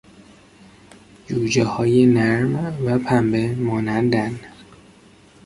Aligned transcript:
جوجههای 1.27 2.05
نرم 2.05 2.55
و 2.85 2.99
پنبه 2.99 3.55
مانند 3.55 4.15
ن 4.15 4.39